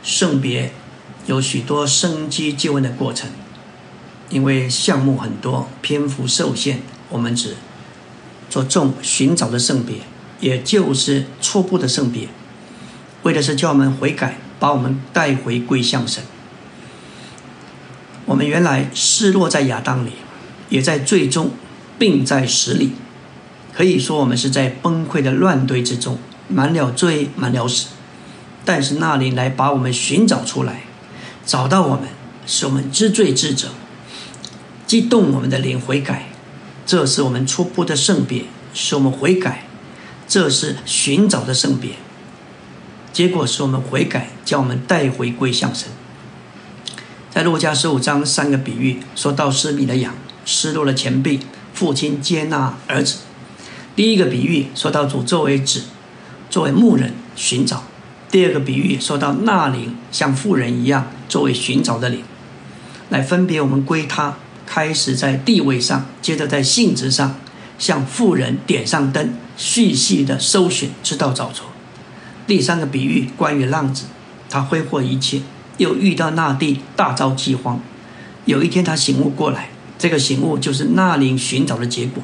[0.02, 0.72] 圣别
[1.26, 3.28] 有许多生机救恩的过程，
[4.30, 7.56] 因为项目很多，篇幅受限，我们只
[8.48, 9.96] 着重寻找的圣别，
[10.40, 12.28] 也就是初步的圣别，
[13.24, 16.22] 为的是叫我们悔改，把我们带回归向神。
[18.26, 20.12] 我们原来失落在亚当里，
[20.68, 21.50] 也在最终
[21.98, 22.92] 并在死里。
[23.72, 27.88] 可以说，我们是在崩溃的乱堆之中，满了罪，满了死。
[28.64, 30.85] 但是那里来把我们寻找出来，
[31.46, 32.08] 找到我们，
[32.44, 33.68] 使我们知罪知责，
[34.84, 36.26] 激动我们的灵悔改。
[36.84, 39.62] 这是我们初步的圣别，使我们悔改。
[40.28, 41.92] 这是寻找的圣别，
[43.12, 45.88] 结果使我们悔改，将我们带回归向神。
[47.30, 51.38] 在路加十五章三个比喻，说到失迷的羊，失落了前辈，
[51.72, 53.18] 父亲接纳儿子。
[53.94, 55.84] 第一个比喻说到主作为子，
[56.50, 57.84] 作为牧人寻找；
[58.36, 62.22] 第二个比喻说到那灵像富人一样作为寻找的灵，
[63.08, 64.34] 来分别我们归他。
[64.66, 67.36] 开始在地位上，接着在性质上，
[67.78, 71.62] 像富人点上灯，细细的搜寻，直到找着。
[72.46, 74.04] 第三个比喻关于浪子，
[74.50, 75.40] 他挥霍一切，
[75.78, 77.80] 又遇到那地大遭饥荒。
[78.44, 82.22] 有一天他醒悟过来，这个醒悟就是那灵寻找的结果。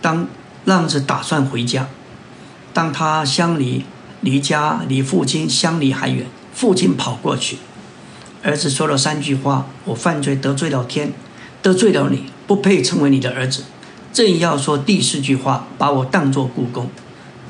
[0.00, 0.26] 当
[0.64, 1.86] 浪子打算回家，
[2.72, 3.84] 当他相离
[4.20, 7.58] 离家离父亲相离还远，父亲跑过去，
[8.42, 11.12] 儿子说了三句话：“我犯罪得罪了天，
[11.62, 13.64] 得罪了你，不配成为你的儿子。”
[14.12, 16.90] 正要说第四句话，把我当作故宫。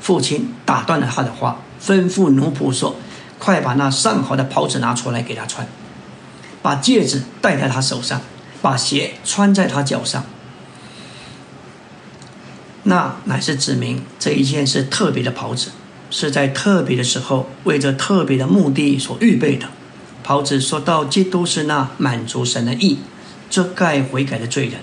[0.01, 2.97] 父亲打断了他的话，吩咐奴仆说
[3.39, 5.65] ：“快把那上好的袍子拿出来给他穿，
[6.61, 8.19] 把戒指戴在他手上，
[8.61, 10.25] 把鞋穿在他脚上。”
[12.83, 15.71] 那乃是指明这一件是特别的袍子，
[16.09, 19.67] 是在特别的时候为着特别的目的所预备的。
[20.23, 22.97] 袍子说到，基督是那满足神的意、
[23.49, 24.81] 遮盖悔改的罪人。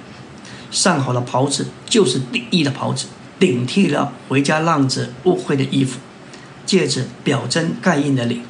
[0.71, 3.07] 上好的袍子就是顶义的袍子，
[3.39, 5.99] 顶替了回家浪子误会的衣服。
[6.67, 8.43] 戒指表征盖印的领，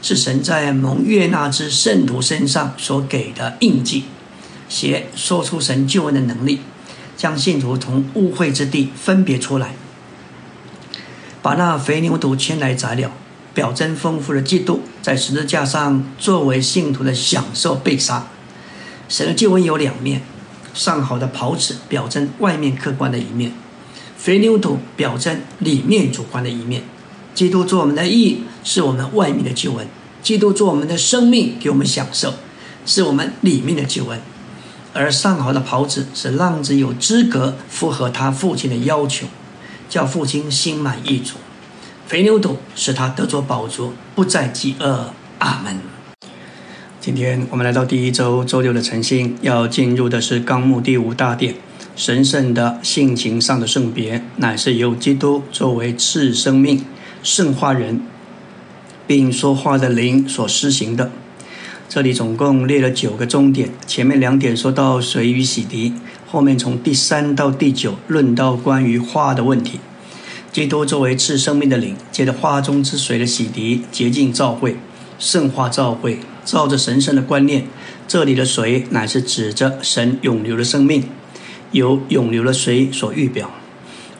[0.00, 4.04] 是神在蒙悦纳之圣徒身上所给的印记。
[4.68, 6.60] 鞋说出神救恩的能力，
[7.16, 9.74] 将信徒从误会之地分别出来，
[11.42, 13.10] 把那肥牛犊牵来宰了。
[13.54, 18.28] 表征丰富的基督在十字架上作为信徒的享受被杀。
[19.08, 20.22] 神的救恩有两面：
[20.74, 23.52] 上好的袍子表征外面客观的一面，
[24.16, 26.84] 肥牛犊表征里面主观的一面。
[27.34, 29.86] 基督做我们的义，是我们外面的救恩；
[30.22, 32.34] 基督做我们的生命，给我们享受，
[32.86, 34.20] 是我们里面的救恩。
[34.92, 39.26] 而上好的袍子是浪子有资格符合他父亲的要求，
[39.88, 41.36] 叫父亲心满意足。
[42.06, 45.12] 肥牛肚使他得着饱足，不再饥饿。
[45.38, 45.76] 阿门。
[47.00, 51.54] 今天我们来到第一周周六的晨星，要进入的是纲目第五大殿。
[51.94, 56.84] 神圣的性情上的圣别，乃是由基督作为次生命、
[57.22, 58.02] 圣化人，
[59.06, 61.10] 并说话的灵所施行的。
[61.88, 65.92] 这里总共列了九个终点，前面两点说到水与洗涤，
[66.30, 69.80] 后面从第三到第九论到关于花的问题。
[70.52, 74.76] 基督作为赐生命的灵，借着花中之水的洗涤，洁净教会，
[75.18, 76.20] 圣化教会。
[76.44, 77.66] 照着神圣的观念，
[78.06, 81.04] 这里的水乃是指着神永流的生命，
[81.72, 83.50] 由永流的水所预表。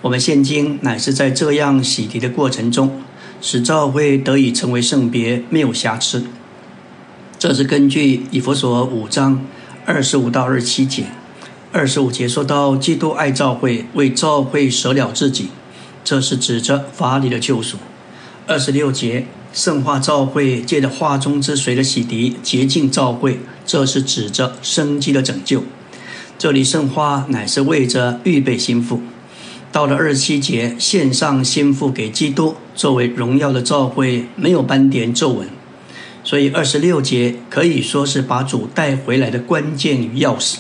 [0.02, 3.02] 我们现今乃是在这样洗涤的过程中，
[3.40, 6.24] 使教会得以成为圣别，没有瑕疵。
[7.38, 9.44] 这是根据以弗所五章
[9.86, 11.06] 二十五到二十七节。
[11.78, 15.50] 二十五节说到，基督爱教会，为教会舍了自己。
[16.02, 17.76] 这是指着法理的救赎。
[18.48, 25.62] 二十六节，圣化召会借着化中之水的洗涤洁净召会，这是指着生机的拯救。
[26.36, 29.00] 这里圣化乃是为着预备心腹。
[29.70, 35.48] 到了二十七节，献上心腹给基督，作为荣耀的召会，没有斑点皱纹。
[36.24, 40.56] 所以二十六节可以说是把主带回来的关键与钥匙。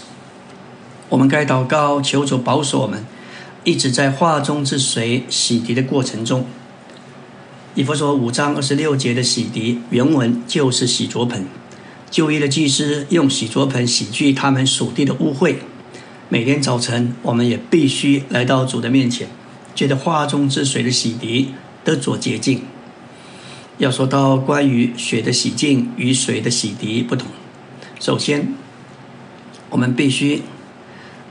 [1.08, 3.04] 我们该祷告，求主保守我们。
[3.64, 6.46] 一直在化中之水洗涤的过程中，
[7.74, 11.44] 以弗所五章二十六节的洗涤原文就是洗濯盆。
[12.10, 15.56] 就业的祭司用洗濯盆洗去他们属地的污秽。
[16.30, 19.28] 每天早晨，我们也必须来到主的面前，
[19.74, 21.48] 借着化中之水的洗涤
[21.84, 22.62] 得着洁净。
[23.76, 27.28] 要说到关于血的洗净与水的洗涤不同，
[28.00, 28.54] 首先，
[29.70, 30.42] 我们必须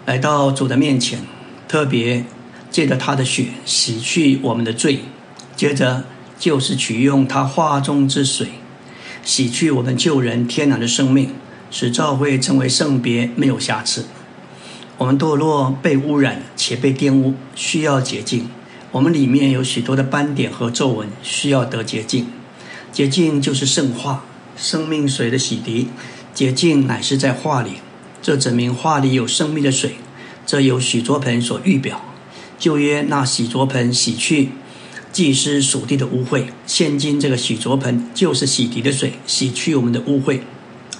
[0.07, 1.19] 来到主的面前。
[1.67, 2.23] 特别
[2.71, 5.01] 借着他的血洗去我们的罪，
[5.57, 6.05] 接着
[6.39, 8.47] 就是取用他化中之水
[9.21, 11.31] 洗去我们救人天然的生命，
[11.69, 14.05] 使教会成为圣别，没有瑕疵。
[14.97, 18.47] 我们堕落被污染且被玷污，需要洁净。
[18.93, 22.27] 我们里面有许多的斑点和皱纹，需要得洁净。
[22.93, 24.23] 洁净就是圣化，
[24.55, 25.87] 生命水的洗涤。
[26.33, 27.71] 洁净乃是在化里，
[28.27, 29.95] 这证明化里有生命的水。
[30.45, 32.01] 这由洗濯盆所预表，
[32.59, 34.49] 旧约那洗濯盆洗去
[35.13, 40.41] 祭司属地的污秽，现今这个洗濯盆就是洗涤的水，洗去我们的污秽。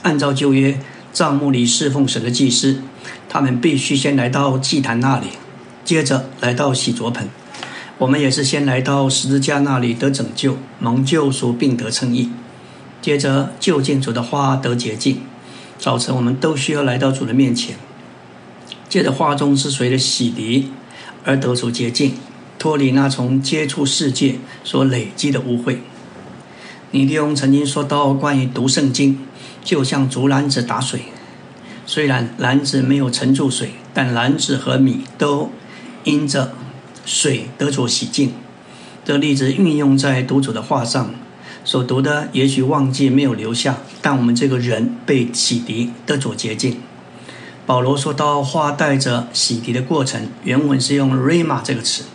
[0.04, 0.80] 按照旧约
[1.12, 2.80] 帐幕里侍奉神的祭司，
[3.28, 5.28] 他们必须先来到祭坛那里，
[5.84, 7.28] 接着来到洗濯盆。
[7.98, 12.30] 我们也是先来到十字架那里得拯救，蒙救赎并得称义，
[13.02, 15.20] 接着就近主的花得洁净。
[15.78, 17.78] 早晨我们都需要来到主的面前。
[18.90, 20.66] 借着画中之水的洗涤
[21.26, 22.14] 而得出洁净，
[22.58, 25.78] 脱离那从接触世界所累积的污秽。
[26.92, 29.20] 尼利翁曾经说到，关于读圣经，
[29.62, 31.02] 就像竹篮子打水，
[31.86, 35.52] 虽然篮子没有盛住水，但篮子和米都
[36.06, 36.54] 因着
[37.06, 38.32] 水得着洗净。
[39.04, 41.14] 这例子运用在读主的话上，
[41.68, 46.78] 所读的也许忘记没有留下，但我们这个人被洗涤的主洁净。
[47.66, 52.06] 保罗说到话带着洗涤的过程，原文是用 “rama” 这个词。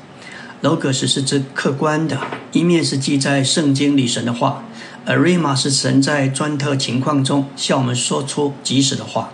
[0.62, 2.18] logos 是指客观的，
[2.52, 4.64] 一面是记在圣经里神的话，
[5.04, 9.28] 而 rama 是神在专特情况中向我们说出即时的话。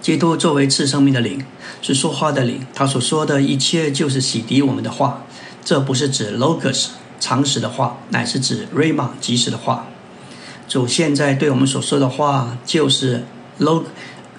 [0.00, 1.44] 基督作为赐生命的灵，
[1.82, 5.24] 是说话的灵，他所说的一切就是洗涤我们的话。
[5.62, 6.86] 这不是指 logos
[7.20, 9.86] 常识的话，乃是指 rama 即时的话。
[10.66, 13.24] 主现在对我们所说的话就是
[13.60, 13.84] lo。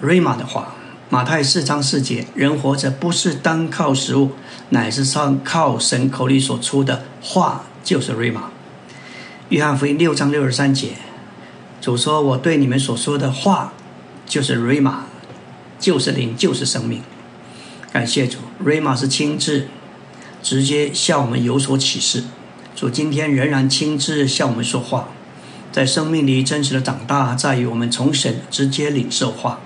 [0.02, 0.74] 瑞玛的话，
[1.12, 4.32] 马太四章四节，人活着不是单靠食物，
[4.70, 8.50] 乃是上靠神口里所出的话，就是瑞玛。
[9.50, 10.94] 约翰福音六章六十三节，
[11.80, 13.74] 主说：“我对你们所说的话，
[14.26, 15.04] 就是瑞玛，
[15.80, 17.04] 就是灵，就是生命。”
[17.94, 19.68] 感谢主，瑞玛是亲自
[20.42, 22.24] 直接向我们有所启示。
[22.76, 25.10] 主今天仍然亲自向我们说话，
[25.72, 29.60] 在生命里真实的长大，在于我们从神直接领受话。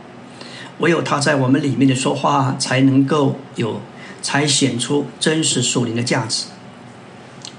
[0.79, 3.79] 唯有他在我们里面的说话，才能够有，
[4.21, 6.47] 才显出真实属灵的价值。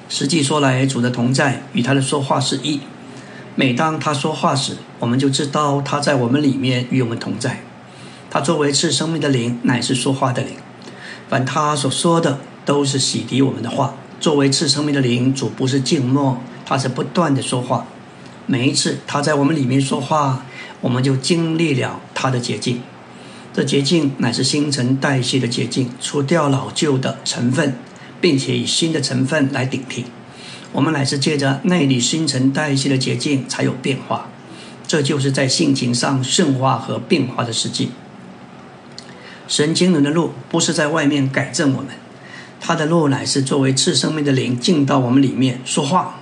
[0.09, 2.81] 实际说来，主的同在与他的说话是一。
[3.55, 7.63] 每当他说话时，我们就知道他在我们里面与我们同在。
[8.29, 10.53] 他作为赐生命的灵，乃是说话的灵。
[11.29, 13.95] 凡他所说的，都是洗涤我们的话。
[14.19, 17.87] 作为赐生命的灵，主不是静默，他是不断的说话。
[18.47, 20.47] 每一次他在我们里面说话，
[20.81, 22.81] 我们就经历了他的洁净。
[23.53, 27.75] 这洁净乃是新陈代谢的洁净，除掉老旧的成分，
[28.21, 30.05] 并且以新的成分来顶替。
[30.73, 34.29] 我们乃是借着内里新陈代谢的洁净才有变化。
[34.87, 37.91] 这就是在性情上顺化和变化的实际。
[39.49, 41.89] 神经轮的路不是在外面改正我们，
[42.67, 46.19] 他的路乃是作为赐生命的灵进到我们里面说话，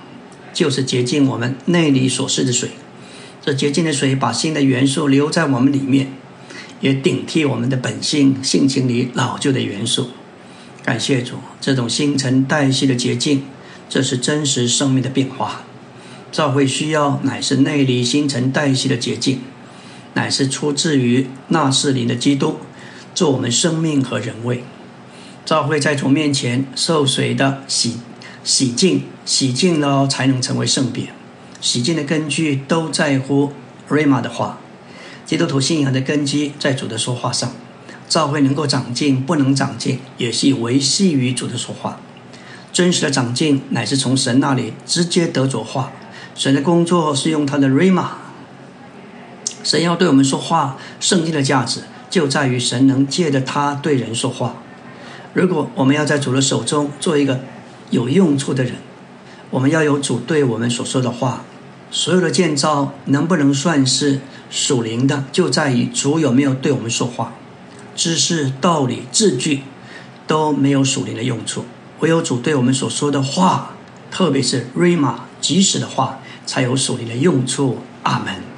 [0.53, 2.69] 就是洁净我们内里所示的水。
[3.41, 6.13] 这洁净的水把新的元素留在我们里面。
[6.81, 10.09] 也顶替我们的本性性情里老旧的元素。
[10.83, 13.43] 感谢主，这种新陈代谢的洁净，
[13.89, 15.63] 这是真实生命的变化。
[16.31, 19.39] 教会需要乃是内里新陈代谢的洁净，
[20.13, 22.57] 乃是出自于纳世林的基督，
[23.15, 24.63] 做我们生命和人位。
[25.45, 27.99] 教会在主面前受水的洗
[28.43, 31.09] 洗净，洗净了才能成为圣别。
[31.61, 33.53] 洗净的根据都在乎
[33.87, 34.57] 瑞玛的话。
[35.23, 37.51] 基督徒信仰的根基在主的说话上，
[38.09, 41.99] 教会能够长进，不能长进，也是维系于主的说话。
[42.73, 45.91] 真实的长进乃是从神那里直接得着话。
[46.33, 48.07] 神的工作是用他的 rama。
[49.63, 54.55] 神要对我们说话，圣经的价值就在于神能借着他对人说话。
[55.35, 57.41] 如果我们要在主的手中做一个
[57.91, 58.75] 有用处的人，
[59.49, 61.43] 我们要有主对我们所说的话。
[61.91, 64.21] 所有的建造能不能算是？
[64.49, 67.33] 属灵的就在于主有没有对我们说话，
[67.95, 69.63] 知识、道理、字句
[70.27, 71.65] 都没有属灵的用处，
[71.99, 73.75] 唯有主对我们所说的话，
[74.09, 77.79] 特别是 rama 及时的话，才有属灵的用处。
[78.03, 78.54] 阿门。